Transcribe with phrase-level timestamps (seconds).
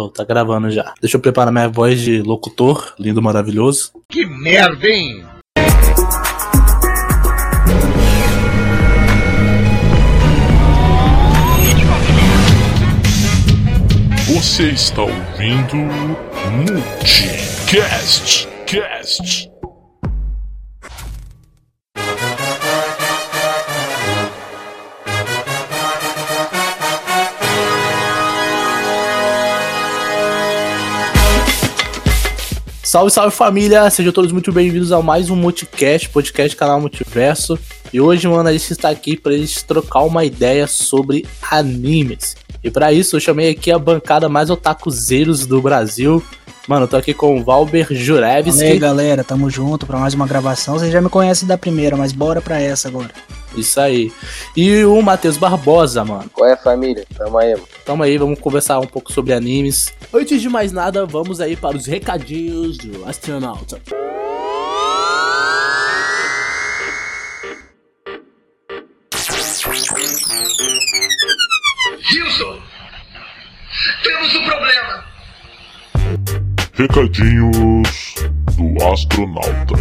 [0.00, 0.94] Oh, tá gravando já.
[1.02, 3.92] Deixa eu preparar minha voz de locutor, lindo, maravilhoso.
[4.08, 5.22] Que merda, hein?
[14.28, 15.76] Você está ouvindo
[16.56, 19.51] Multicast Cast.
[32.92, 33.88] Salve, salve família!
[33.88, 37.58] Sejam todos muito bem-vindos a mais um Multicast, podcast canal Multiverso.
[37.90, 42.36] E hoje, a gente está aqui para eles trocar uma ideia sobre animes.
[42.62, 46.22] E para isso, eu chamei aqui a bancada mais otakuzeiros do Brasil.
[46.68, 48.62] Mano, eu tô aqui com o Valber Jurevski.
[48.62, 50.78] E aí, galera, tamo junto para mais uma gravação.
[50.78, 53.10] Vocês já me conhecem da primeira, mas bora pra essa agora.
[53.56, 54.12] Isso aí.
[54.56, 56.30] E o Matheus Barbosa, mano.
[56.32, 57.04] Qual é, família?
[57.16, 57.68] Tamo aí, mano.
[57.84, 59.92] Tamo aí, vamos conversar um pouco sobre animes.
[60.14, 63.80] Antes de mais nada, vamos aí para os recadinhos do astronauta.
[63.84, 64.21] Gilson!
[76.82, 78.16] Recadinhos
[78.56, 79.74] do astronauta.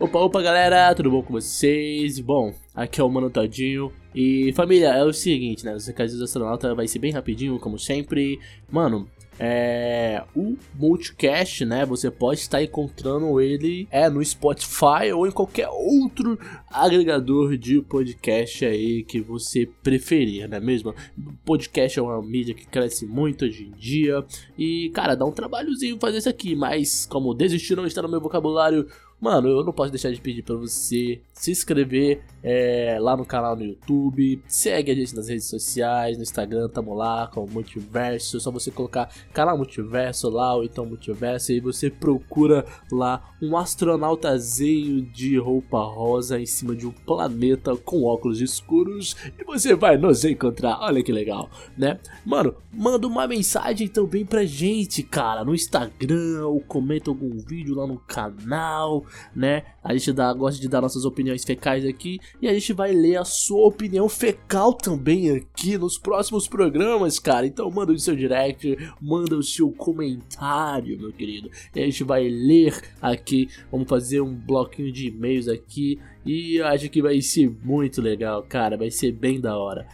[0.00, 2.18] Opa, opa, galera, tudo bom com vocês?
[2.18, 3.92] Bom, aqui é o Mano Todinho.
[4.12, 5.76] E família, é o seguinte, né?
[5.76, 8.40] Os recadinhos do astronauta vai ser bem rapidinho, como sempre.
[8.68, 9.08] Mano,
[9.42, 11.86] é, o Multicast, né?
[11.86, 16.38] Você pode estar encontrando ele é no Spotify ou em qualquer outro
[16.70, 20.94] agregador de podcast aí que você preferir, não é mesmo?
[21.42, 24.22] Podcast é uma mídia que cresce muito hoje em dia
[24.58, 28.20] e, cara, dá um trabalhozinho fazer isso aqui, mas como desistir não está no meu
[28.20, 28.86] vocabulário,
[29.20, 33.54] Mano, eu não posso deixar de pedir para você se inscrever é, lá no canal
[33.54, 38.38] no YouTube, segue a gente nas redes sociais, no Instagram, tamo lá com o Multiverso,
[38.38, 43.56] é só você colocar canal Multiverso lá ou então Multiverso e você procura lá um
[43.56, 49.98] astronautazinho de roupa rosa em cima de um planeta com óculos escuros e você vai
[49.98, 51.98] nos encontrar, olha que legal, né?
[52.24, 57.86] Mano, manda uma mensagem também pra gente, cara, no Instagram ou comenta algum vídeo lá
[57.86, 59.04] no canal,
[59.34, 59.64] né?
[59.82, 63.16] A gente dá, gosta de dar nossas opiniões fecais aqui e a gente vai ler
[63.16, 67.46] a sua opinião fecal também aqui nos próximos programas, cara.
[67.46, 71.50] Então manda o seu direct, manda o seu comentário, meu querido.
[71.74, 76.66] E a gente vai ler aqui, vamos fazer um bloquinho de e-mails aqui e eu
[76.66, 78.76] acho que vai ser muito legal, cara.
[78.76, 79.86] Vai ser bem da hora.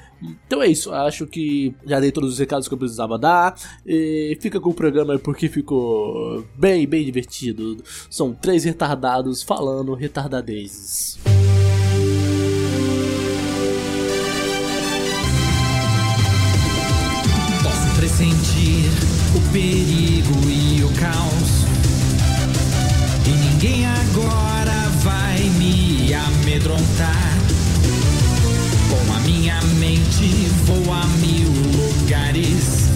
[0.46, 3.54] Então é isso, acho que já dei todos os recados que eu precisava dar.
[3.86, 7.76] E fica com o programa porque ficou bem, bem divertido.
[8.10, 11.18] São três retardados falando retardadezes.
[17.62, 18.90] Posso pressentir
[19.36, 21.45] o perigo e o caos.
[30.20, 32.88] Mente vou a mil lugares.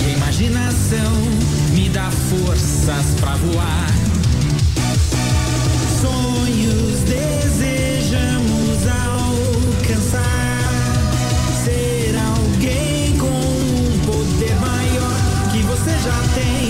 [0.00, 1.12] E a imaginação
[1.72, 3.86] me dá forças pra voar.
[6.00, 8.86] Sonhos desejamos
[9.82, 10.22] alcançar.
[11.64, 15.14] Ser alguém com um poder maior
[15.52, 16.69] que você já tem.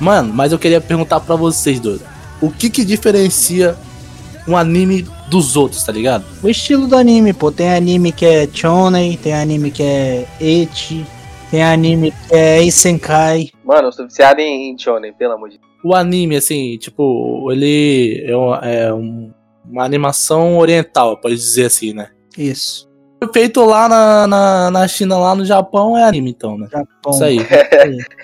[0.00, 2.02] Mano, mas eu queria perguntar pra vocês, doido.
[2.40, 3.76] O que que diferencia
[4.48, 6.24] um anime dos outros, tá ligado?
[6.42, 11.04] O estilo do anime, pô, tem anime que é shonen, tem anime que é ecchi,
[11.50, 13.50] tem anime que é isenkai.
[13.64, 15.70] Mano, eu sou viciado em, em Shonen, pelo amor de Deus.
[15.84, 19.32] O anime, assim, tipo, ele é, um- é um-
[19.70, 22.08] uma animação oriental, pode dizer assim, né?
[22.36, 22.88] Isso.
[23.34, 26.66] Feito lá na, na, na China, lá no Japão, é anime, então, né?
[26.70, 27.12] Japão.
[27.12, 27.38] Isso aí.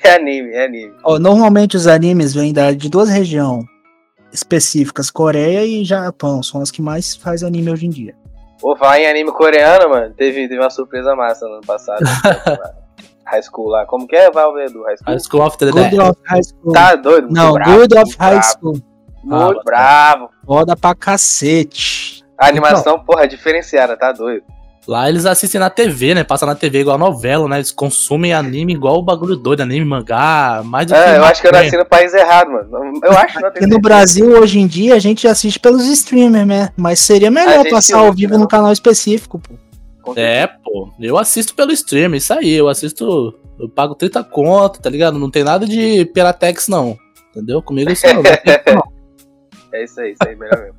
[0.03, 0.93] É anime, é anime.
[1.05, 3.65] Ó, normalmente os animes vêm da- de duas regiões
[4.33, 8.15] específicas, Coreia e Japão, são as que mais faz anime hoje em dia.
[8.61, 10.15] Vou falar em anime coreano, mano.
[10.15, 12.01] Teve, teve uma surpresa massa no ano passado.
[13.27, 13.85] high School lá.
[13.87, 15.07] Como que é, Valver, do High School?
[15.13, 16.01] High School of the Good Dead.
[16.01, 16.73] of High School.
[16.73, 17.29] Tá doido?
[17.31, 18.73] Não, bravo, Good of High bravo, School.
[19.25, 20.31] Muito Ah, bravo.
[20.47, 22.25] Foda pra cacete.
[22.39, 24.45] A animação, porra, é diferenciada, tá doido.
[24.87, 26.23] Lá eles assistem na TV, né?
[26.23, 27.57] Passa na TV igual novela, né?
[27.57, 31.01] Eles consumem anime igual o bagulho doido, anime, mangá, mais do que.
[31.01, 33.01] É, eu acho que eu nasci no país errado, mano.
[33.03, 36.47] Eu acho que não Aqui no Brasil, hoje em dia, a gente assiste pelos streamers,
[36.47, 36.71] né?
[36.77, 38.41] Mas seria A melhor passar ao vivo não.
[38.41, 40.15] no canal específico, pô.
[40.15, 40.89] É, pô.
[41.01, 42.53] Eu assisto pelo stream, isso aí.
[42.53, 43.35] Eu assisto.
[43.59, 45.19] Eu pago 30 conto, tá ligado?
[45.19, 46.97] Não tem nada de Piratex, não.
[47.35, 47.61] Entendeu?
[47.61, 48.23] Comigo isso, não.
[49.73, 50.75] É isso aí, isso aí, melhor mesmo.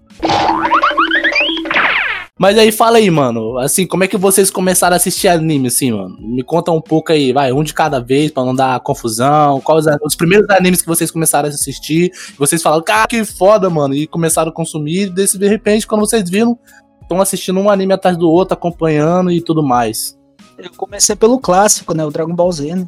[2.37, 3.57] Mas aí fala aí, mano.
[3.57, 6.15] Assim, como é que vocês começaram a assistir anime, assim, mano?
[6.19, 9.59] Me conta um pouco aí, vai, um de cada vez, pra não dar confusão.
[9.61, 12.11] Quais os, os primeiros animes que vocês começaram a assistir?
[12.37, 13.95] Vocês falaram, cara, que foda, mano.
[13.95, 15.03] E começaram a consumir.
[15.07, 16.57] E desse, de repente, quando vocês viram,
[17.01, 20.15] estão assistindo um anime atrás do outro, acompanhando e tudo mais.
[20.59, 22.05] Eu comecei pelo clássico, né?
[22.05, 22.87] O Dragon Ball Z, né?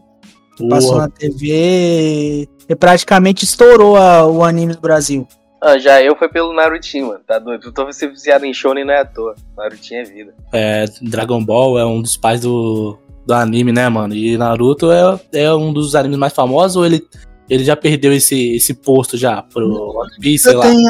[0.70, 5.26] Passou na TV e praticamente estourou a- o anime do Brasil.
[5.62, 7.20] Ah, já eu foi pelo Narutinho, mano.
[7.28, 7.68] Tá doido?
[7.68, 9.36] Eu tô viciado em Shonen não é à toa.
[9.58, 10.34] Narutinho é vida.
[10.54, 14.14] É, Dragon Ball é um dos pais do, do anime, né, mano?
[14.14, 17.06] E Naruto é, é um dos animes mais famosos ou ele,
[17.50, 19.68] ele já perdeu esse, esse posto já pro
[19.98, 20.66] One Piece, sei lá?
[20.66, 20.90] tenho,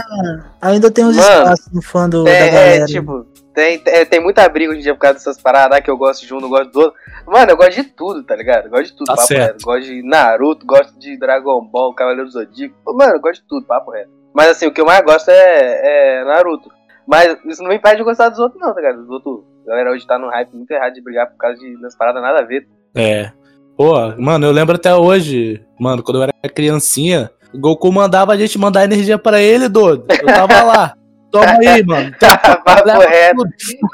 [0.62, 2.84] ainda tem uns Mano, espaços no fã do, da É, galera.
[2.84, 3.26] é, tipo,
[3.56, 5.98] tem, tem, tem muita briga hoje em dia por causa dessas paradas ah, que eu
[5.98, 6.94] gosto de um, não gosto do outro.
[7.26, 8.66] Mano, eu gosto de tudo, tá ligado?
[8.66, 9.52] Eu gosto de tudo, Tá papo certo.
[9.54, 9.66] reto.
[9.66, 12.76] Gosto de Naruto, gosto de Dragon Ball, Cavaleiro do Zodíaco.
[12.94, 14.19] Mano, eu gosto de tudo, papo reto.
[14.34, 16.70] Mas assim, o que eu mais gosto é, é Naruto.
[17.08, 19.02] Mas isso não me impede de gostar dos outros, não, tá ligado?
[19.02, 19.44] Os outros.
[19.66, 22.22] A galera hoje tá num hype muito errado de brigar por causa de das paradas
[22.22, 22.68] nada a ver.
[22.96, 23.32] É.
[23.78, 28.38] Pô, mano, eu lembro até hoje, mano, quando eu era criancinha, o Goku mandava a
[28.38, 30.06] gente mandar energia pra ele, doido.
[30.10, 30.94] Eu tava lá.
[31.32, 32.12] Toma aí, mano.
[32.20, 33.44] Toma, Papo reto.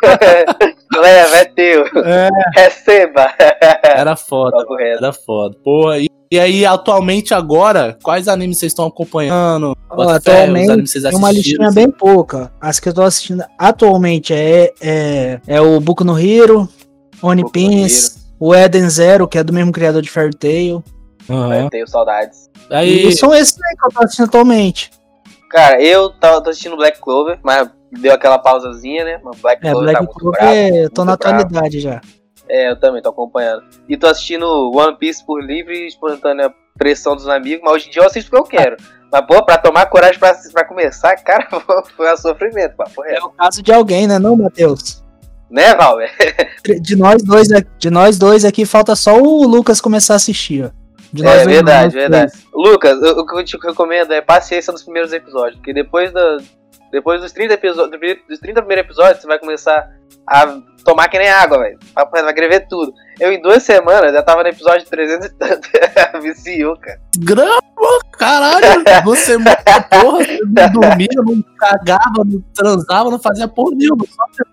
[1.00, 1.86] Leva, é teu.
[2.04, 3.34] É, Receba.
[3.84, 5.58] era foda, era foda.
[5.64, 9.76] Pô, e, e aí, atualmente agora, quais animes vocês estão acompanhando?
[9.90, 11.76] Ó, atualmente tem uma listinha assim.
[11.76, 12.52] bem pouca.
[12.60, 16.68] As que eu tô assistindo atualmente é, é, é o Boku no Hero,
[17.22, 20.84] One Boku Piece, o Eden Zero, que é do mesmo criador de Fairy Tail.
[21.30, 21.56] Aham.
[21.64, 22.50] Eu tenho saudades.
[22.70, 24.92] Aí, E são esses aí que eu tô assistindo atualmente.
[25.50, 29.20] Cara, eu tô assistindo Black Clover, mas deu aquela pausazinha, né?
[29.24, 30.56] Mas Black É, Clover tá Black muito Clover, bravo.
[30.56, 31.36] é, eu muito tô na bravo.
[31.40, 32.02] atualidade já.
[32.50, 33.64] É, eu também tô acompanhando.
[33.90, 34.46] E tô assistindo
[34.76, 38.30] One Piece por livre e espontânea pressão dos amigos, mas hoje em dia eu assisto
[38.30, 38.78] porque eu quero.
[39.12, 41.48] Mas, pô, pra tomar coragem pra, pra começar, cara,
[41.96, 43.28] foi um sofrimento, papo É reto.
[43.28, 45.02] o caso de alguém, né, não, Matheus?
[45.50, 46.12] Né, Valber?
[46.82, 50.66] De nós dois, aqui- de nós dois aqui, falta só o Lucas começar a assistir,
[50.66, 50.70] ó.
[51.14, 52.32] De nós É verdade, verdade.
[52.32, 52.46] três.
[52.54, 56.38] Lucas, o o que eu te recomendo é paciência nos primeiros episódios, porque depois, da,
[56.96, 59.86] depois dos 30 episódios, dos 30 primeiros episódios, você vai começar
[60.26, 60.48] a
[60.86, 61.78] tomar que nem água, velho.
[61.94, 62.94] Vai vai querer ver tudo.
[63.20, 65.70] Eu em duas semanas já tava no episódio 300 e tanto.
[66.24, 66.98] Viciou, cara.
[67.20, 67.60] grama,
[68.14, 68.82] caralho.
[69.04, 74.06] Você, porra, você não dormia, não cagava, não transava, não fazia porra nenhuma.
[74.08, 74.46] Só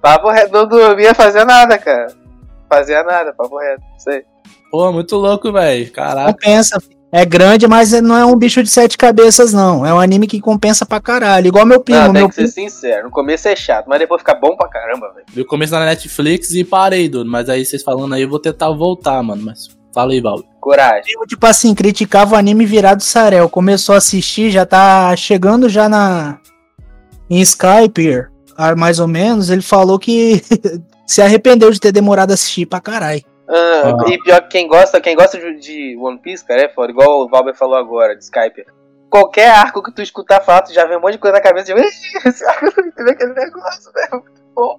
[0.00, 2.06] Papo reto, não dormia, fazia nada, cara.
[2.66, 3.82] Fazia nada, papo reto.
[3.98, 4.24] Isso aí.
[4.70, 5.92] Pô, muito louco, velho.
[5.92, 6.32] Caraca.
[6.32, 6.78] Compensa.
[7.12, 9.84] É grande, mas não é um bicho de sete cabeças, não.
[9.84, 11.48] É um anime que compensa pra caralho.
[11.48, 11.98] Igual meu primo.
[11.98, 13.04] Não, tem meu que ser sincero.
[13.04, 15.26] No começo é chato, mas depois fica bom pra caramba, velho.
[15.34, 17.28] Eu comecei na Netflix e parei, doido.
[17.28, 19.42] Mas aí vocês falando aí, eu vou tentar voltar, mano.
[19.42, 20.40] Mas fala aí, Val.
[20.60, 21.02] Coragem.
[21.02, 23.48] primo, tipo assim, criticava o anime virado Sarel.
[23.48, 26.38] Começou a assistir, já tá chegando já na.
[27.28, 28.26] Em Skype,
[28.56, 29.50] ah, mais ou menos.
[29.50, 30.42] Ele falou que
[31.04, 33.22] se arrependeu de ter demorado a assistir pra caralho.
[33.50, 34.10] Ah, Ah.
[34.10, 36.92] E pior que quem gosta, quem gosta de, de One Piece, cara, é foda.
[36.92, 38.64] Igual o Valber falou agora, de Skype.
[39.10, 41.72] Qualquer arco que tu escutar tu já vê um monte de coisa na cabeça.
[41.72, 41.82] "Ih,
[42.28, 44.22] esse arco não entendeu aquele negócio, velho.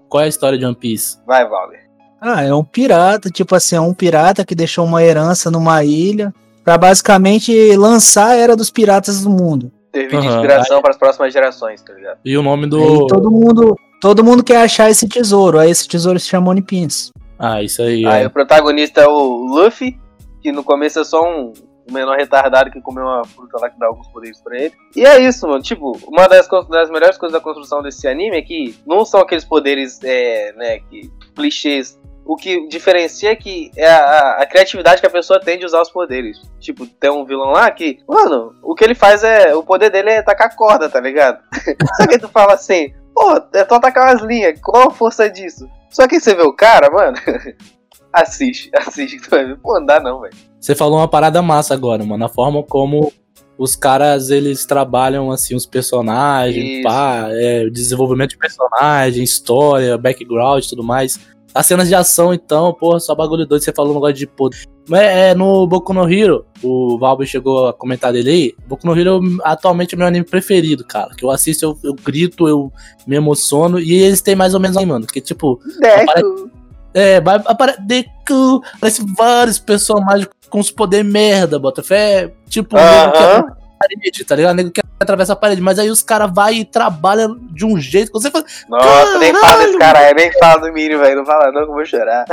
[0.08, 1.18] Qual é a história de One Piece?
[1.28, 1.80] Vai, Valber.
[2.22, 6.32] Ah, é um pirata, tipo assim, é um pirata que deixou uma herança numa ilha
[6.64, 9.72] pra basicamente lançar a era dos piratas do mundo.
[9.94, 10.36] Servir de Aham.
[10.36, 12.20] inspiração para as próximas gerações, tá ligado?
[12.24, 13.08] E o nome Aí do.
[13.08, 15.58] todo mundo, todo mundo quer achar esse tesouro.
[15.60, 17.10] Aí esse tesouro se chama One Piece.
[17.42, 18.06] Ah, isso aí.
[18.06, 18.28] Aí é.
[18.28, 20.00] o protagonista é o Luffy,
[20.42, 21.52] que no começo é só um,
[21.92, 24.74] menor retardado que comeu uma fruta lá que dá alguns poderes pra ele.
[24.96, 25.62] E é isso, mano.
[25.62, 29.44] Tipo, uma das, das melhores coisas da construção desse anime é que não são aqueles
[29.44, 32.00] poderes, é, né, que, clichês.
[32.24, 35.82] O que diferencia é que é a, a criatividade que a pessoa tem de usar
[35.82, 36.38] os poderes.
[36.60, 39.56] Tipo, tem um vilão lá que, mano, o que ele faz é.
[39.56, 41.40] O poder dele é tacar corda, tá ligado?
[41.98, 45.68] Só que tu fala assim, pô, é só tacar umas linhas, qual a força disso?
[45.92, 47.18] Só que você vê o cara, mano,
[48.12, 49.58] assiste, assiste que tu vai ver.
[49.58, 50.34] Pô, não dá não, velho.
[50.60, 52.26] Você falou uma parada massa agora, mano.
[52.26, 53.12] A forma como
[53.58, 56.84] os caras eles trabalham assim os personagens, Isso.
[56.84, 61.20] pá, é, o desenvolvimento de personagem, história, background e tudo mais.
[61.54, 63.62] As cenas de ação, então, porra, só bagulho doido.
[63.62, 64.58] Você falou um negócio de poder.
[64.88, 68.56] Mas é, no Boku no Hero, o Valber chegou a comentar dele aí.
[68.68, 71.14] Boku no Hero é atualmente o meu anime preferido, cara.
[71.16, 72.72] Que eu assisto, eu, eu grito, eu
[73.06, 73.80] me emociono.
[73.80, 75.06] E eles têm mais ou menos aí, mano.
[75.06, 76.50] Que tipo, Deco.
[76.94, 77.82] É, vai aparecer.
[77.82, 82.32] Deku, Aparece vários personagens com os poderes merda, bota fé.
[82.50, 83.46] Tipo, que Aham.
[83.80, 84.56] parede, tá ligado?
[84.56, 88.08] Nego que atravessa a parede, mas aí os caras vai e trabalham de um jeito
[88.12, 88.46] que você fala.
[88.70, 91.18] Nossa, nem fala desse cara aí, nem fala do Mini, velho.
[91.18, 92.26] Não fala não que eu vou chorar.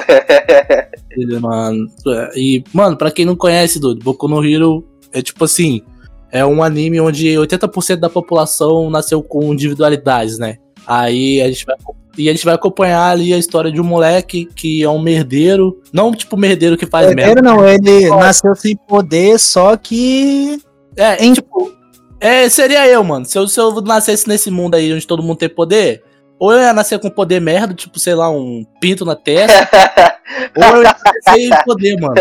[1.41, 1.87] Mano.
[2.07, 5.83] É, E, mano, pra quem não conhece, Dudu, Boku no Hero é tipo assim:
[6.31, 10.57] é um anime onde 80% da população nasceu com individualidades, né?
[10.87, 11.77] Aí a gente vai.
[12.17, 15.81] E a gente vai acompanhar ali a história de um moleque que é um merdeiro.
[15.93, 17.23] Não tipo merdeiro que faz merda.
[17.23, 20.61] Herdeiro não, ele nasceu sem poder, só que.
[20.97, 21.73] É, Em- tipo.
[22.21, 23.25] É, seria eu, mano.
[23.25, 26.03] Se eu, se eu nascesse nesse mundo aí onde todo mundo tem poder,
[26.39, 29.69] ou eu ia nascer com poder merda, tipo, sei lá, um pinto na testa,
[30.57, 32.15] ou eu ia nascer sem poder, mano.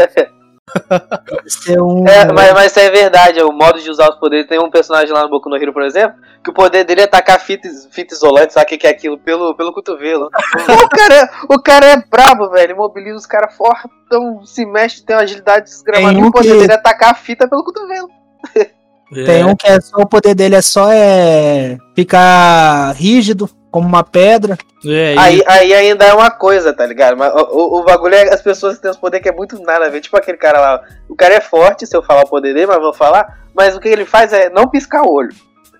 [1.47, 2.05] Ser um.
[2.07, 4.47] É, mas, mas isso é verdade, é o modo de usar os poderes.
[4.47, 7.07] Tem um personagem lá no Boku no Hero, por exemplo, que o poder dele é
[7.07, 9.17] tacar fita, fita isolante, sabe o que que é aquilo?
[9.17, 10.25] Pelo, pelo cotovelo.
[10.83, 12.75] o, cara, é- o cara é brabo, velho.
[12.75, 16.19] Mobiliza os caras fortão, se mexe, tem uma agilidade desgramada.
[16.19, 18.09] E o poder que- dele é tacar a fita pelo cotovelo.
[19.13, 19.45] Tem É.
[19.45, 24.57] um que é só o poder dele é só é ficar rígido, como uma pedra.
[24.85, 27.15] É, e- Aí, aí ainda é uma coisa, tá ligado?
[27.17, 29.61] Mas o, o, o bagulho é as pessoas que têm os poderes que é muito
[29.61, 30.01] nada a ver.
[30.01, 30.81] Tipo aquele cara lá.
[31.09, 33.39] O cara é forte, se eu falar o poder dele, mas vou falar.
[33.55, 35.33] Mas o que ele faz é não piscar o olho.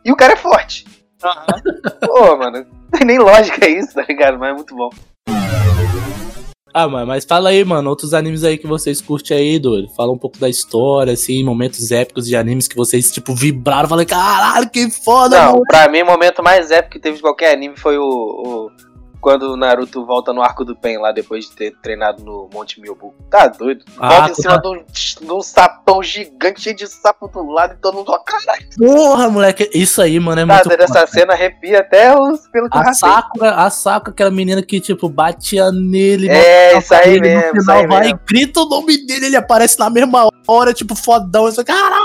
[0.06, 0.86] E o cara é forte.
[2.06, 4.38] Pô, mano, não tem nem lógica isso, tá ligado?
[4.40, 4.90] Mas é muito bom.
[6.74, 9.88] Ah, mas, mas fala aí, mano, outros animes aí que vocês curtem aí, doido.
[9.96, 13.90] Fala um pouco da história, assim, momentos épicos de animes que vocês, tipo, vibraram.
[13.90, 15.64] Falei, caralho, que foda, Não, mano.
[15.68, 18.04] pra mim o momento mais épico que teve de qualquer anime foi o.
[18.04, 18.72] o-
[19.20, 22.80] quando o Naruto volta no arco do Pen lá depois de ter treinado no Monte
[22.80, 23.14] Myobu.
[23.30, 23.84] Tá doido?
[23.98, 27.74] Ah, Volta em tu cima tá- de, um, sapão gigante, cheio de sapo do lado
[27.74, 28.12] e todo mundo.
[28.12, 32.16] ó, Caralho, Porra, moleque, isso aí, mano, é tá muito essa foda, cena arrepia até
[32.18, 32.94] os pelo que A.
[32.94, 36.30] Sakura, a Sakura, aquela menina que, tipo, batia nele.
[36.30, 38.20] É, isso aí ele, mesmo, No final vai mesmo.
[38.24, 41.48] e grita o nome dele, ele aparece na mesma hora, tipo, fodão.
[41.50, 42.04] Isso, caralho.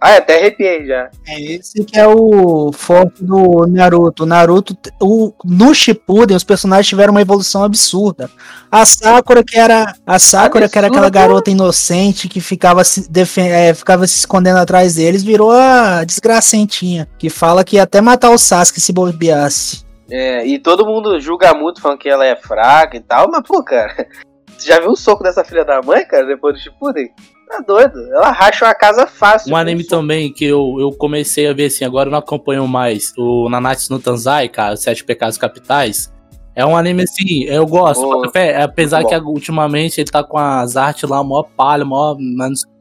[0.00, 1.10] Ah, até arrepiei já.
[1.26, 4.26] É esse que é o forte do Naruto.
[4.26, 8.30] Naruto, o, no Shippuden, os personagens tiveram uma evolução absurda.
[8.70, 13.72] A Sakura, que era a Sakura, que era aquela garota inocente que ficava se, é,
[13.72, 18.38] ficava se escondendo atrás deles, virou a desgracentinha, que fala que ia até matar o
[18.38, 19.86] Sasuke se bobeasse.
[20.10, 23.64] É, e todo mundo julga muito, falando que ela é fraca e tal, mas, pô,
[23.64, 24.06] cara,
[24.56, 27.10] você já viu o soco dessa filha da mãe, cara, depois do Shippuden?
[27.48, 29.52] Tá doido, ela racha uma casa fácil.
[29.52, 33.12] Um anime também que eu, eu comecei a ver assim, agora eu não acompanho mais.
[33.16, 36.12] O Nanatsu no Tanzai, cara, os Sete Pecados Capitais.
[36.56, 38.22] É um anime assim, eu gosto, Oh,
[38.62, 42.16] apesar que ultimamente ele tá com as artes lá, mó palha, mó.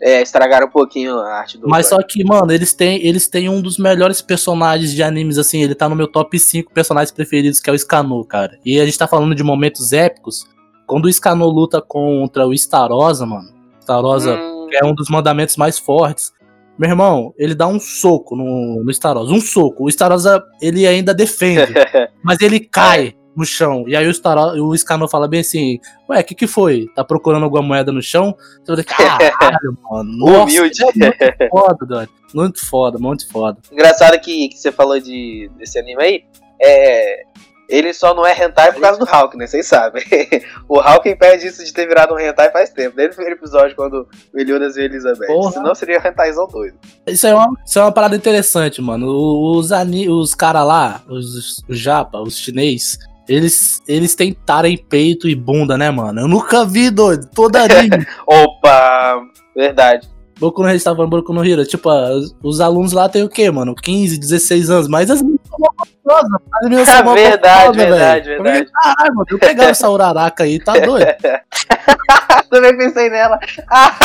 [0.01, 1.67] É, estragaram um pouquinho a arte do.
[1.67, 5.61] mas só que, mano, eles têm, eles têm um dos melhores personagens de animes, assim,
[5.61, 8.57] ele tá no meu top 5 personagens preferidos, que é o Scanu, cara.
[8.65, 10.47] E a gente tá falando de momentos épicos.
[10.87, 13.49] Quando o Scanu luta contra o Starosa, mano.
[13.81, 16.33] Starosa Hum, que é um dos mandamentos mais fortes.
[16.77, 19.31] Meu irmão, ele dá um soco no, no Starosa.
[19.31, 19.85] Um soco.
[19.85, 21.73] O Starosa, ele ainda defende,
[22.21, 23.85] mas ele cai no chão.
[23.87, 25.79] E aí o, Starosa, o Scano fala bem assim:
[26.09, 26.87] Ué, o que que foi?
[26.95, 28.35] Tá procurando alguma moeda no chão?
[28.63, 30.17] Você vai caralho, mano.
[30.17, 30.81] Nossa, Humilde.
[30.83, 32.09] é muito foda, doido.
[32.33, 33.57] Muito foda, muito foda.
[33.71, 36.23] Engraçado que, que você falou de, desse anime aí,
[36.61, 37.23] é.
[37.67, 39.47] Ele só não é hentai por causa do Hulk, né?
[39.47, 40.03] Vocês sabem.
[40.69, 42.95] o Hulk impede isso de ter virado um hentai faz tempo.
[42.95, 45.27] Desde o primeiro episódio, quando o Meliodas viu Elizabeth.
[45.27, 45.51] Porra.
[45.51, 46.77] Senão seria um hentaizão doido.
[47.07, 49.07] Isso é uma, isso é uma parada interessante, mano.
[49.07, 54.77] Os, ani, os caras lá, os, os japa, os chinês, eles, eles têm tara em
[54.77, 56.21] peito e bunda, né, mano?
[56.21, 57.27] Eu nunca vi, doido.
[57.33, 58.05] Toda anime.
[58.27, 59.21] Opa!
[59.55, 60.14] Verdade.
[60.39, 61.65] Boku no Hero, tava falando Boku no Hero.
[61.65, 63.73] Tipo, ah, os, os alunos lá tem o quê, mano?
[63.73, 64.87] 15, 16 anos.
[64.87, 66.41] Mas as meninas são mó gostosas.
[66.53, 68.43] As meninas são mó verdade, verdade, velho.
[68.43, 68.71] verdade.
[68.71, 69.25] Caralho, mano.
[69.29, 71.07] Eu pegava essa uraraca aí, tá doido?
[72.49, 73.39] Também pensei nela.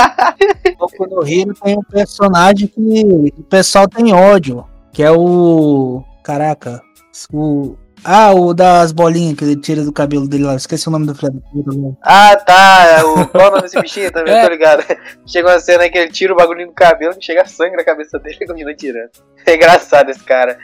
[0.78, 6.02] Boku no Hero tem um personagem que o pessoal tem ódio, que é o.
[6.22, 6.80] Caraca.
[7.32, 7.76] O.
[8.04, 10.54] Ah, o das bolinhas que ele tira do cabelo dele lá.
[10.54, 11.96] Esqueci o nome do filho mano.
[12.02, 13.02] ah, tá.
[13.04, 14.30] O, qual o nome desse bichinho também?
[14.40, 14.44] É.
[14.44, 14.84] Tô ligado.
[15.26, 17.84] Chega uma cena aí que ele tira o bagulho do cabelo, que chega sangue na
[17.84, 19.10] cabeça dele e continua tirando.
[19.44, 20.56] É engraçado esse cara.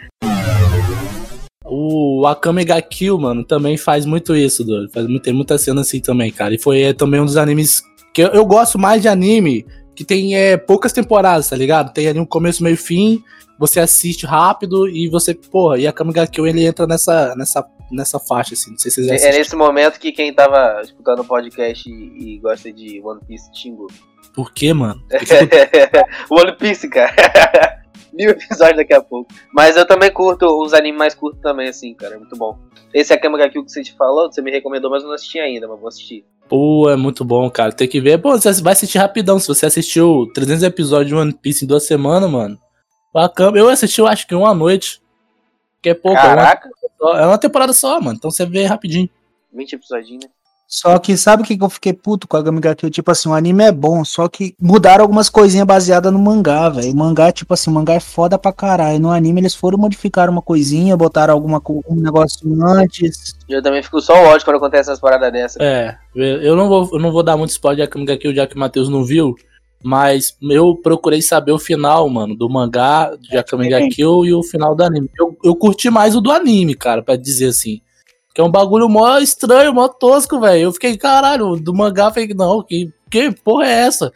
[1.65, 4.91] O Akame ga Kill, mano, também faz muito isso, doido.
[4.93, 6.55] Faz muito, tem muita cena assim também, cara.
[6.55, 7.83] E foi é, também um dos animes
[8.15, 9.67] que eu, eu gosto mais de anime
[9.97, 11.93] que tem é, poucas temporadas, tá ligado?
[11.93, 13.23] Tem ali um começo, meio e fim,
[13.59, 18.19] você assiste rápido e você, porra, e Akame ga Kill ele entra nessa, nessa, nessa
[18.19, 18.71] faixa, assim.
[18.71, 22.35] Não sei se vocês já É nesse momento que quem tava escutando o podcast e,
[22.35, 23.89] e gosta de One Piece xingou.
[24.35, 25.01] Por quê, mano?
[26.31, 27.15] One Piece, cara.
[28.17, 29.33] mil episódios daqui a pouco.
[29.53, 32.15] Mas eu também curto os animes mais curtos também, assim, cara.
[32.15, 32.59] É muito bom.
[32.93, 35.39] Esse Akame ga Kill que você te falou, você me recomendou, mas eu não assisti
[35.39, 36.25] ainda, mas vou assistir.
[36.49, 37.73] Pô, é muito bom, cara.
[37.73, 38.19] Tem que ver.
[38.19, 39.39] Pô, você vai assistir rapidão.
[39.39, 42.59] Se você assistiu 300 episódios de One Piece em duas semanas, mano.
[43.17, 43.59] Bacana.
[43.59, 45.01] Eu assisti, eu acho que uma noite.
[45.81, 46.19] Que é pouco.
[46.19, 46.69] É uma, Caraca,
[47.15, 48.19] é uma temporada só, mano.
[48.19, 49.09] Então você vê rapidinho.
[49.55, 50.31] 20 episodinhos, né?
[50.69, 52.91] Só que sabe o que, que eu fiquei puto com a Gami ga Kill?
[52.91, 56.93] Tipo assim, o anime é bom, só que mudaram algumas coisinhas baseadas no mangá, velho.
[56.93, 58.99] O mangá, tipo assim, o mangá é foda pra caralho.
[58.99, 63.33] No anime eles foram modificar uma coisinha, botaram alguma um negócio antes.
[63.49, 65.63] Eu também fico só ódio quando acontece essas paradas dessas.
[65.63, 68.47] É, eu não vou, eu não vou dar muito spoiler de Akame ga Kill, já
[68.47, 69.37] que o Matheus não viu.
[69.83, 74.43] Mas eu procurei saber o final, mano, do mangá de Akame ga Kill e o
[74.43, 75.09] final do anime.
[75.19, 77.81] Eu, eu curti mais o do anime, cara, pra dizer assim.
[78.35, 80.63] Que é um bagulho mó estranho, mó tosco, velho.
[80.63, 84.13] Eu fiquei, caralho, do mangá, falei, não, que, que porra é essa?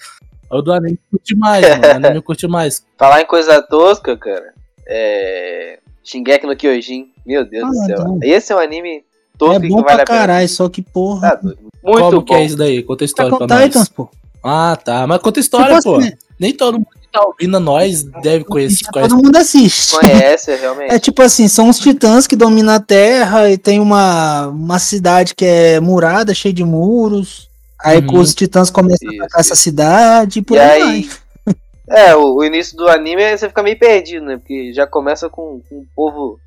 [0.51, 1.83] O do anime eu curti mais, mano.
[1.87, 2.85] O anime eu curti mais.
[2.99, 4.53] Falar em coisa tosca, cara.
[4.87, 5.79] É.
[6.03, 7.13] Shingeki no Kyojin.
[7.25, 7.99] Meu Deus do Ah, céu.
[8.05, 8.19] não.
[8.23, 9.05] Esse é um anime
[9.39, 10.19] tosco é que bom vale pra a pena.
[10.19, 11.31] caralho, só que porra.
[11.31, 11.59] Tá doido.
[11.83, 12.23] Muito Como bom.
[12.25, 12.83] que é isso daí?
[12.83, 13.67] Conta a história Attack pra nós.
[13.69, 14.11] Titans, pô.
[14.43, 15.07] Ah, tá.
[15.07, 15.97] Mas conta a história, Tipo pô.
[15.99, 18.85] assim, Nem todo mundo que tá ouvindo nós deve conhecer.
[18.85, 19.99] já conhece todo mundo assiste.
[19.99, 20.93] Conhece, realmente.
[20.95, 25.35] É tipo assim, são os titãs que dominam a Terra e tem uma, uma cidade
[25.35, 27.49] que é murada, cheia de muros.
[27.83, 28.19] Aí Uhum.
[28.21, 31.11] os titãs começam a Isso, atacar essa cidade e por E aí,
[31.89, 34.37] é, o, o início do anime você fica meio perdido, né?
[34.37, 36.39] Porque já começa com, com o povo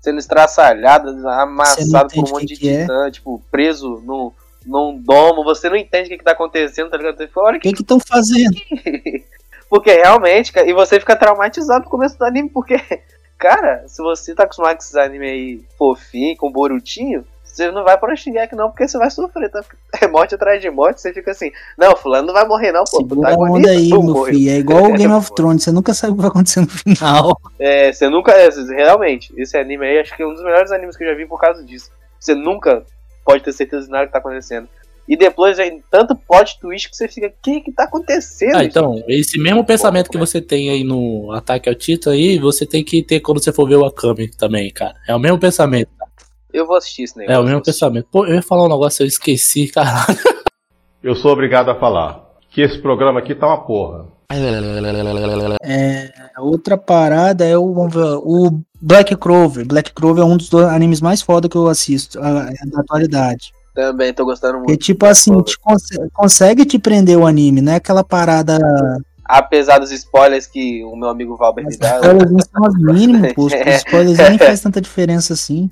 [0.00, 2.82] sendo estraçalhado, amassado por um monte o de que que é.
[2.82, 4.32] titã, tipo, preso no,
[4.70, 5.42] num domo.
[5.44, 7.16] Você não entende o que, que tá acontecendo, tá ligado?
[7.16, 8.54] Você fala, olha O que que estão fazendo?
[9.68, 12.74] Porque realmente, cara, e você fica traumatizado no começo do anime, porque,
[13.38, 17.96] cara, se você tá acostumado com esses animes aí fofinho, com Borutinho, você não vai
[17.96, 19.62] pra Shingeki não, porque você vai sofrer, tá?
[20.02, 22.96] É morte atrás de morte, você fica assim, não, fulano não vai morrer não, pô,
[22.96, 24.50] Segura onda aí, meu filho.
[24.50, 27.40] É igual o Game of Thrones, você nunca sabe o que vai acontecer no final.
[27.56, 30.96] É, você nunca, é, realmente, esse anime aí, acho que é um dos melhores animes
[30.96, 31.92] que eu já vi por causa disso.
[32.18, 32.84] Você nunca
[33.30, 34.68] pode ter certeza de nada que tá acontecendo.
[35.08, 38.56] E depois vem tanto plot twist que você fica, o que que tá acontecendo?
[38.56, 42.64] Ah, então, esse mesmo pensamento que você tem aí no Ataque ao Tito aí, você
[42.64, 44.94] tem que ter quando você for ver o Akame também, cara.
[45.08, 45.90] É o mesmo pensamento.
[46.52, 47.36] Eu vou assistir esse negócio.
[47.36, 48.06] É o mesmo pensamento.
[48.10, 50.18] Pô, eu ia falar um negócio, eu esqueci, caralho.
[51.02, 54.06] Eu sou obrigado a falar que esse programa aqui tá uma porra.
[55.62, 59.66] É, outra parada é o, o Black Clover.
[59.66, 62.80] Black Clover é um dos dois animes mais foda que eu assisto a- é da
[62.80, 63.52] atualidade.
[63.74, 64.66] Também tô gostando muito.
[64.66, 68.58] Porque, tipo assim, te conse- consegue te prender o anime, não é aquela parada.
[69.24, 71.96] Apesar dos spoilers que o meu amigo Valber me Os dá.
[72.00, 73.44] spoilers são os mínimos, pô.
[73.44, 73.52] Os
[73.86, 75.70] spoilers nem faz tanta diferença assim.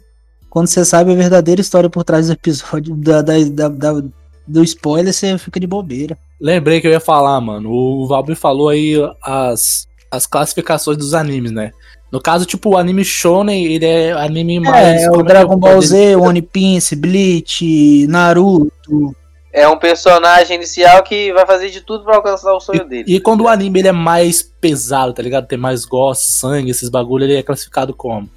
[0.48, 4.04] Quando você sabe a verdadeira história por trás do episódio, da- da- da-
[4.48, 6.16] do spoiler, você fica de bobeira.
[6.40, 7.70] Lembrei que eu ia falar, mano.
[7.70, 11.72] O Valber falou aí as, as classificações dos animes, né?
[12.10, 15.02] No caso, tipo, o anime Shonen, ele é anime mais.
[15.02, 19.14] É, como o é que Dragon Ball Z, One Piece, Bleach, Naruto.
[19.52, 23.04] É um personagem inicial que vai fazer de tudo pra alcançar o sonho dele.
[23.06, 25.46] E, e quando o anime ele é mais pesado, tá ligado?
[25.46, 28.28] Tem mais gosto, sangue, esses bagulho, ele é classificado como?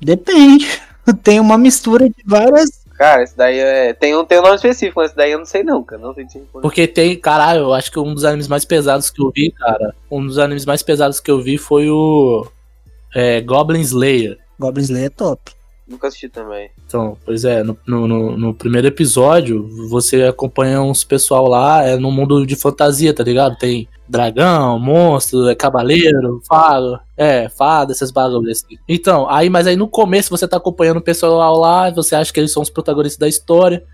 [0.00, 0.66] Depende.
[1.22, 2.81] Tem uma mistura de várias.
[3.02, 3.92] Cara, esse daí é.
[3.92, 6.00] Tem um, tem um nome específico, mas esse daí eu não sei não, cara.
[6.00, 6.62] Não sei te responder.
[6.62, 9.92] Porque tem, caralho, eu acho que um dos animes mais pesados que eu vi, cara,
[10.08, 12.46] um dos animes mais pesados que eu vi foi o
[13.12, 14.38] é, Goblin Slayer.
[14.56, 15.52] Goblin Slayer é top.
[15.92, 16.70] Nunca assisti também.
[16.86, 21.96] Então, pois é, no, no, no- no primeiro episódio, você acompanha uns pessoal lá, é
[21.98, 23.56] num mundo de fantasia, tá ligado?
[23.58, 28.78] Tem dragão, monstro, é cavaleiro, fada, é, fada, esses bagulhos assim.
[28.88, 32.40] Então, aí, mas aí no começo você tá acompanhando o pessoal lá, você acha que
[32.40, 33.84] eles são os protagonistas da história,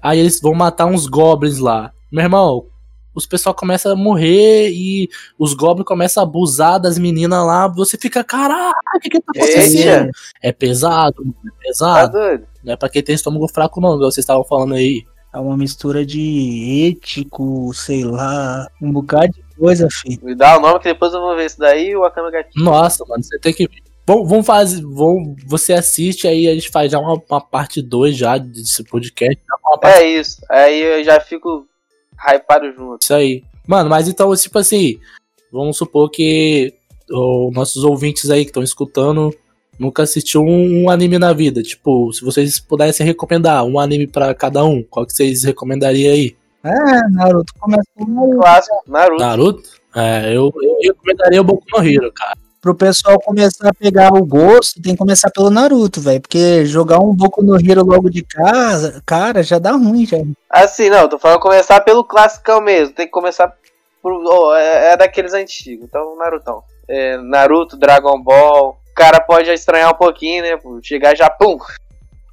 [0.00, 1.92] aí eles vão matar uns goblins lá.
[2.10, 2.64] Meu irmão,
[3.14, 7.96] os pessoal começam a morrer e os goblins começam a abusar das meninas lá, você
[7.96, 10.10] fica, caralho, o que que tá acontecendo?
[10.42, 12.12] É pesado, é tá pesado.
[12.12, 12.46] doido?
[12.62, 15.04] Não é pra quem tem estômago fraco, não, igual vocês estavam falando aí.
[15.32, 20.20] É uma mistura de ético, sei lá, um bocado de coisa, filho.
[20.22, 22.44] Me dá o nome que depois eu vou ver isso daí e o Akame ga
[22.44, 22.64] Kill.
[22.64, 23.68] Nossa, mano, você tem que.
[24.06, 24.80] Vamos, vamos fazer.
[24.82, 29.38] Vamos, você assiste aí, a gente faz já uma, uma parte 2 já desse podcast.
[29.46, 30.40] Já uma parte É isso.
[30.48, 31.68] Aí eu já fico
[32.26, 33.02] hypado junto.
[33.02, 33.42] Isso aí.
[33.66, 34.98] Mano, mas então, tipo assim,
[35.52, 36.74] vamos supor que
[37.10, 39.34] os nossos ouvintes aí que estão escutando
[39.78, 41.62] nunca assistiu um, um anime na vida.
[41.62, 46.36] Tipo, se vocês pudessem recomendar um anime pra cada um, qual que vocês recomendariam aí?
[46.64, 49.22] É, Naruto começou Clássico, Naruto.
[49.22, 49.70] Naruto?
[49.94, 52.36] É, eu, eu recomendaria o Boku no Hero, cara.
[52.60, 56.20] Pro pessoal começar a pegar o gosto, tem que começar pelo Naruto, velho.
[56.20, 60.16] Porque jogar um Boku no Hero logo de casa, cara, já dá ruim, já.
[60.50, 62.94] Assim, não, tô falando começar pelo classicão mesmo.
[62.94, 63.52] Tem que começar
[64.02, 64.12] por.
[64.12, 65.84] oh, é, é daqueles antigos.
[65.86, 66.62] Então, Narutão.
[66.88, 68.78] é, Naruto, Dragon Ball.
[68.90, 70.56] O cara pode estranhar um pouquinho, né?
[70.56, 71.56] pô, Chegar já, pum,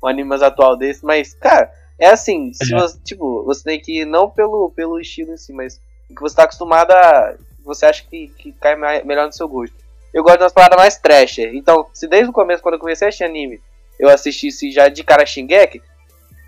[0.03, 1.05] um anime mais atual desse.
[1.05, 2.79] Mas, cara, é assim, se É.
[2.79, 6.21] você, tipo, você tem que ir não pelo, pelo estilo em si, mas o que
[6.21, 7.35] você tá acostumado a.
[7.63, 9.75] Você acha que, que cai melhor no seu gosto.
[10.15, 11.53] Eu gosto das paradas mais trasher.
[11.53, 13.59] Então, se desde o começo, quando eu comecei a assistir anime,
[13.99, 15.81] eu assistisse já de cara Shingeki,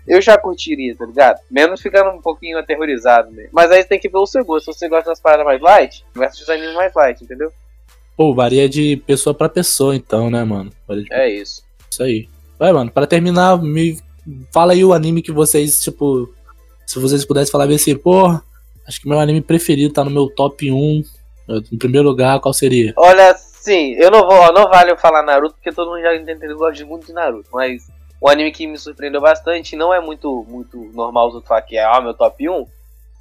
[0.06, 1.38] eu já curtiria, tá ligado?
[1.50, 3.48] Menos ficando um pouquinho aterrorizado, né?
[3.52, 4.72] Mas aí você tem que ver o seu gosto.
[4.72, 7.52] Se você gosta das paradas mais light, vai assistir os animes mais light, entendeu?
[8.16, 10.72] Pô, varia de pessoa pra pessoa, então, né, mano?
[10.88, 11.62] De- É isso.
[11.90, 12.26] Isso aí.
[12.58, 13.98] Vai, mano, pra terminar, me
[14.50, 16.32] fala aí o anime que vocês, tipo,
[16.86, 18.28] se vocês pudessem falar bem assim, pô,
[18.86, 21.02] acho que meu anime preferido tá no meu top 1.
[21.72, 22.92] Em primeiro lugar, qual seria?
[22.96, 23.34] Olha,
[23.68, 26.54] sim, eu não vou, não vale eu falar Naruto, porque todo mundo já entendeu que
[26.54, 27.86] eu gosto muito de Naruto, mas
[28.18, 31.84] o anime que me surpreendeu bastante, não é muito, muito normal os falar que é
[31.84, 32.66] ah, meu top 1,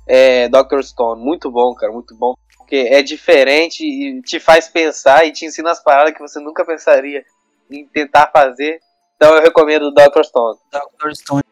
[0.08, 0.82] é Dr.
[0.82, 5.46] Stone, muito bom, cara, muito bom, porque é diferente e te faz pensar e te
[5.46, 7.26] ensina as paradas que você nunca pensaria
[7.70, 8.80] em tentar fazer,
[9.18, 10.24] então eu recomendo Dr.
[10.24, 10.58] Stone.
[10.72, 11.14] Dr.
[11.14, 11.44] Stone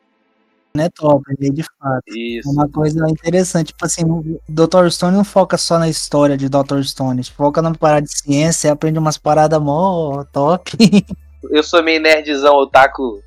[0.83, 2.03] é top, ele é de fato.
[2.09, 2.49] É Isso.
[2.49, 4.89] uma coisa interessante, tipo assim, o Dr.
[4.89, 6.81] Stone não foca só na história de Dr.
[6.83, 10.71] Stone, foca na parada de ciência, aprende umas paradas mó top.
[11.51, 13.21] Eu sou meio nerdzão otaku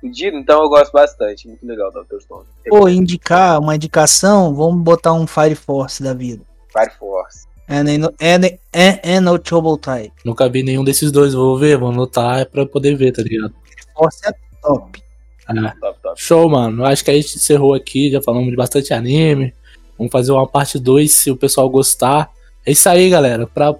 [0.00, 2.20] fudido, então eu gosto bastante, muito legal Dr.
[2.20, 2.46] Stone.
[2.68, 6.42] Pô, indicar uma indicação, vamos botar um Fire Force da vida.
[6.72, 7.46] Fire Force.
[7.68, 7.78] É,
[8.18, 10.12] é, nem- é, é no Trouble Type.
[10.24, 13.54] Nunca vi nenhum desses dois, vou ver, vou anotar pra poder ver, tá ligado?
[13.94, 15.00] Force é top.
[15.50, 16.22] Ah, Top, top.
[16.22, 16.84] show, mano.
[16.84, 19.52] Acho que a gente encerrou aqui, já falamos de bastante anime.
[19.98, 22.30] Vamos fazer uma parte 2 se o pessoal gostar.
[22.64, 23.46] É isso aí, galera.
[23.46, 23.74] Pra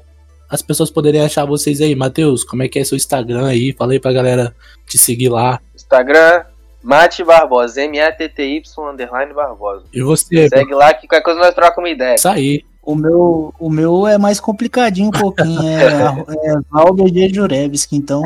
[0.48, 1.94] as pessoas poderem achar vocês aí.
[1.94, 3.72] Matheus, como é que é seu Instagram aí?
[3.72, 4.54] Fala aí pra galera
[4.87, 5.61] te seguir lá.
[5.74, 6.42] Instagram,
[6.83, 9.85] Mate Barbosa, M-A-T-T-Y underline Barbosa.
[9.92, 10.48] E você?
[10.48, 12.16] Segue lá que qualquer coisa nós trocamos uma ideia.
[12.16, 12.64] Isso aí.
[12.83, 15.61] O meu, o meu é mais complicadinho um pouquinho.
[15.62, 15.85] É,
[16.51, 17.29] é Valber G.
[17.29, 18.23] Jurevski, então.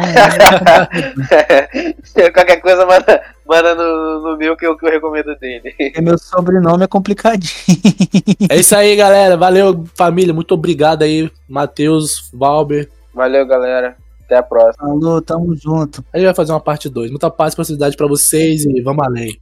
[2.15, 5.75] É, qualquer coisa manda, manda no, no meu que eu, que eu recomendo dele.
[5.79, 7.51] é meu sobrenome é complicadinho.
[8.49, 9.37] É isso aí, galera.
[9.37, 10.33] Valeu, família.
[10.33, 12.89] Muito obrigado aí, Matheus, Valber.
[13.13, 13.97] Valeu, galera.
[14.25, 14.87] Até a próxima.
[14.87, 16.05] Falou, tamo junto.
[16.13, 17.11] A gente vai fazer uma parte 2.
[17.11, 19.39] Muita paz e prosperidade pra vocês e vamos além.